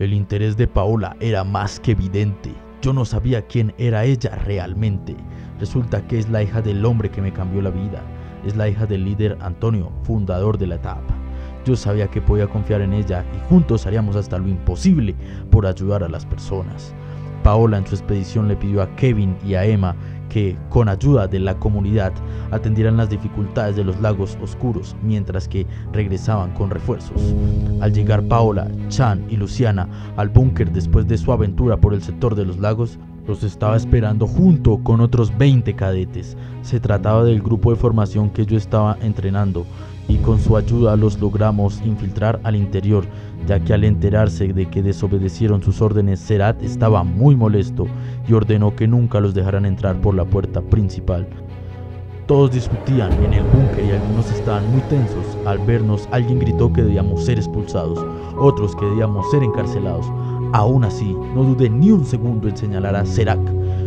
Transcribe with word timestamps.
El 0.00 0.14
interés 0.14 0.56
de 0.56 0.66
Paola 0.66 1.14
era 1.20 1.44
más 1.44 1.78
que 1.78 1.90
evidente. 1.90 2.54
Yo 2.80 2.94
no 2.94 3.04
sabía 3.04 3.46
quién 3.46 3.74
era 3.76 4.06
ella 4.06 4.34
realmente. 4.46 5.14
Resulta 5.58 6.06
que 6.06 6.18
es 6.18 6.30
la 6.30 6.42
hija 6.42 6.62
del 6.62 6.82
hombre 6.86 7.10
que 7.10 7.20
me 7.20 7.34
cambió 7.34 7.60
la 7.60 7.68
vida. 7.68 8.02
Es 8.46 8.56
la 8.56 8.66
hija 8.66 8.86
del 8.86 9.04
líder 9.04 9.36
Antonio, 9.42 9.92
fundador 10.04 10.56
de 10.56 10.68
la 10.68 10.76
etapa. 10.76 11.14
Yo 11.66 11.76
sabía 11.76 12.08
que 12.08 12.22
podía 12.22 12.46
confiar 12.46 12.80
en 12.80 12.94
ella 12.94 13.26
y 13.36 13.48
juntos 13.50 13.86
haríamos 13.86 14.16
hasta 14.16 14.38
lo 14.38 14.48
imposible 14.48 15.14
por 15.50 15.66
ayudar 15.66 16.02
a 16.02 16.08
las 16.08 16.24
personas. 16.24 16.94
Paola 17.42 17.76
en 17.76 17.86
su 17.86 17.94
expedición 17.94 18.48
le 18.48 18.56
pidió 18.56 18.80
a 18.80 18.96
Kevin 18.96 19.36
y 19.44 19.52
a 19.52 19.66
Emma 19.66 19.94
que, 20.30 20.56
con 20.70 20.88
ayuda 20.88 21.26
de 21.26 21.40
la 21.40 21.58
comunidad, 21.58 22.14
atendieran 22.50 22.96
las 22.96 23.10
dificultades 23.10 23.76
de 23.76 23.84
los 23.84 24.00
lagos 24.00 24.38
oscuros 24.42 24.96
mientras 25.02 25.46
que 25.46 25.66
regresaban 25.92 26.54
con 26.54 26.70
refuerzos. 26.70 27.34
Al 27.82 27.92
llegar 27.92 28.22
Paola, 28.22 28.68
Chan 28.88 29.26
y 29.28 29.36
Luciana 29.36 29.86
al 30.16 30.30
búnker 30.30 30.72
después 30.72 31.06
de 31.06 31.18
su 31.18 31.32
aventura 31.32 31.76
por 31.76 31.92
el 31.92 32.02
sector 32.02 32.34
de 32.34 32.46
los 32.46 32.58
lagos, 32.58 32.98
los 33.26 33.42
estaba 33.42 33.76
esperando 33.76 34.26
junto 34.26 34.78
con 34.78 35.00
otros 35.00 35.36
20 35.36 35.74
cadetes. 35.74 36.36
Se 36.62 36.80
trataba 36.80 37.24
del 37.24 37.42
grupo 37.42 37.70
de 37.70 37.76
formación 37.76 38.30
que 38.30 38.46
yo 38.46 38.56
estaba 38.56 38.96
entrenando 39.02 39.66
y 40.10 40.16
con 40.18 40.40
su 40.40 40.56
ayuda 40.56 40.96
los 40.96 41.20
logramos 41.20 41.80
infiltrar 41.84 42.40
al 42.42 42.56
interior, 42.56 43.04
ya 43.46 43.60
que 43.60 43.72
al 43.72 43.84
enterarse 43.84 44.52
de 44.52 44.66
que 44.66 44.82
desobedecieron 44.82 45.62
sus 45.62 45.80
órdenes, 45.80 46.18
Serat 46.18 46.60
estaba 46.62 47.04
muy 47.04 47.36
molesto 47.36 47.86
y 48.28 48.32
ordenó 48.32 48.74
que 48.74 48.88
nunca 48.88 49.20
los 49.20 49.34
dejaran 49.34 49.66
entrar 49.66 50.00
por 50.00 50.14
la 50.14 50.24
puerta 50.24 50.60
principal. 50.62 51.28
Todos 52.26 52.50
discutían 52.52 53.12
en 53.24 53.34
el 53.34 53.44
búnker 53.44 53.84
y 53.84 53.90
algunos 53.90 54.30
estaban 54.32 54.68
muy 54.70 54.80
tensos. 54.82 55.24
Al 55.46 55.58
vernos, 55.60 56.08
alguien 56.10 56.40
gritó 56.40 56.72
que 56.72 56.82
debíamos 56.82 57.24
ser 57.24 57.38
expulsados, 57.38 58.04
otros 58.36 58.74
que 58.76 58.86
debíamos 58.86 59.30
ser 59.30 59.42
encarcelados. 59.42 60.06
Aún 60.52 60.84
así, 60.84 61.14
no 61.34 61.44
dudé 61.44 61.70
ni 61.70 61.92
un 61.92 62.04
segundo 62.04 62.48
en 62.48 62.56
señalar 62.56 62.96
a 62.96 63.06
Serac 63.06 63.40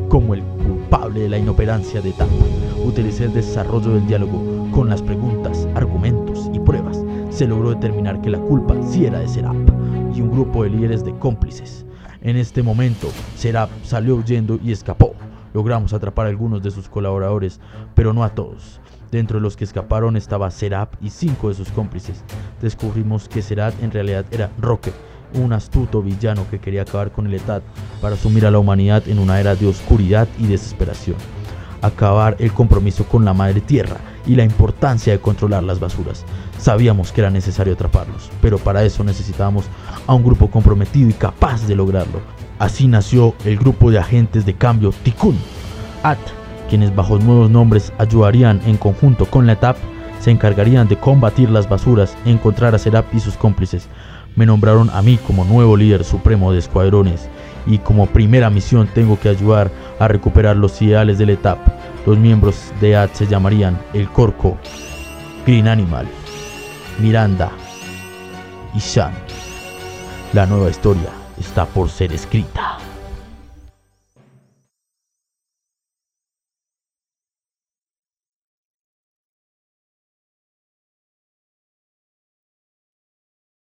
como 0.08 0.34
el 0.34 0.42
culpable 0.42 1.22
de 1.22 1.30
la 1.30 1.38
inoperancia 1.38 2.02
de 2.02 2.12
Tapa. 2.12 2.32
Utilicé 2.86 3.26
el 3.26 3.34
desarrollo 3.34 3.92
del 3.92 4.08
diálogo 4.08 4.70
con 4.72 4.90
las 4.90 5.02
preguntas. 5.02 5.63
Se 7.44 7.50
logró 7.50 7.72
determinar 7.72 8.22
que 8.22 8.30
la 8.30 8.40
culpa 8.40 8.74
sí 8.90 9.06
era 9.06 9.20
de 9.20 9.28
Serap 9.28 9.54
y 10.16 10.22
un 10.22 10.32
grupo 10.32 10.64
de 10.64 10.70
líderes 10.70 11.04
de 11.04 11.14
cómplices. 11.20 11.86
En 12.22 12.38
este 12.38 12.64
momento, 12.64 13.10
Serap 13.36 13.70
salió 13.84 14.16
huyendo 14.16 14.58
y 14.64 14.72
escapó. 14.72 15.14
Logramos 15.54 15.92
atrapar 15.92 16.26
a 16.26 16.30
algunos 16.30 16.64
de 16.64 16.72
sus 16.72 16.88
colaboradores, 16.88 17.60
pero 17.96 18.14
no 18.14 18.24
a 18.24 18.30
todos. 18.30 18.80
Dentro 19.12 19.40
de 19.40 19.42
los 19.42 19.58
que 19.58 19.66
escaparon 19.66 20.16
estaba 20.16 20.50
Serap 20.52 20.94
y 21.02 21.10
cinco 21.10 21.50
de 21.50 21.56
sus 21.56 21.68
cómplices. 21.68 22.24
Descubrimos 22.62 23.28
que 23.28 23.42
Serap 23.42 23.74
en 23.84 23.92
realidad 23.92 24.24
era 24.32 24.50
Rocket, 24.58 24.94
un 25.34 25.52
astuto 25.52 26.02
villano 26.02 26.46
que 26.50 26.60
quería 26.60 26.84
acabar 26.84 27.12
con 27.12 27.28
el 27.28 27.34
Etat 27.34 27.62
para 28.00 28.16
sumir 28.16 28.46
a 28.46 28.52
la 28.52 28.60
humanidad 28.60 29.06
en 29.10 29.20
una 29.20 29.42
era 29.42 29.54
de 29.54 29.68
oscuridad 29.68 30.30
y 30.40 30.48
desesperación. 30.48 31.18
Acabar 31.82 32.38
el 32.40 32.54
compromiso 32.54 33.04
con 33.04 33.26
la 33.26 33.34
madre 33.34 33.60
tierra 33.60 33.98
y 34.26 34.36
la 34.36 34.44
importancia 34.44 35.14
de 35.14 35.20
controlar 35.20 35.64
las 35.64 35.80
basuras. 35.80 36.26
Sabíamos 36.58 37.12
que 37.12 37.22
era 37.22 37.30
necesario 37.30 37.74
atraparlos, 37.74 38.30
pero 38.42 38.58
para 38.58 38.84
eso 38.84 39.04
necesitábamos 39.04 39.66
a 40.08 40.14
un 40.14 40.24
grupo 40.24 40.50
comprometido 40.50 41.10
y 41.10 41.14
capaz 41.14 41.68
de 41.68 41.76
lograrlo. 41.76 42.22
Así 42.60 42.88
nació 42.88 43.34
el 43.46 43.58
grupo 43.58 43.92
de 43.92 44.00
agentes 44.00 44.46
de 44.46 44.54
cambio 44.54 44.92
Tikkun, 45.04 45.38
AT, 46.04 46.20
quienes 46.70 46.96
bajo 46.96 47.20
nuevos 47.20 47.50
nombres 47.50 47.92
ayudarían 47.98 48.62
en 48.66 48.78
conjunto 48.78 49.26
con 49.26 49.46
la 49.46 49.54
ETAP, 49.54 49.78
se 50.20 50.32
encargarían 50.32 50.88
de 50.88 50.96
combatir 50.96 51.50
las 51.50 51.68
basuras, 51.68 52.16
encontrar 52.26 52.74
a 52.74 52.80
Serap 52.80 53.14
y 53.14 53.20
sus 53.20 53.36
cómplices. 53.36 53.90
Me 54.36 54.46
nombraron 54.46 54.90
a 54.92 55.02
mí 55.02 55.18
como 55.18 55.44
nuevo 55.44 55.76
líder 55.76 56.04
supremo 56.04 56.52
de 56.52 56.60
escuadrones 56.60 57.28
y 57.66 57.80
como 57.80 58.08
primera 58.08 58.50
misión 58.50 58.88
tengo 58.88 59.20
que 59.20 59.30
ayudar 59.30 59.70
a 60.00 60.08
recuperar 60.08 60.56
los 60.56 60.82
ideales 60.82 61.18
de 61.18 61.26
la 61.26 61.34
ETAP. 61.34 61.60
Los 62.06 62.18
miembros 62.18 62.74
de 62.82 62.98
AT 62.98 63.14
se 63.14 63.28
llamarían 63.28 63.82
El 63.94 64.10
Corco, 64.10 64.58
Green 65.46 65.68
Animal, 65.68 66.08
Miranda 67.00 67.52
y 68.74 68.80
Shan. 68.80 69.14
La 70.34 70.46
nueva 70.46 70.70
historia 70.70 71.10
está 71.40 71.66
por 71.66 71.90
ser 71.90 72.12
escrita. 72.12 72.78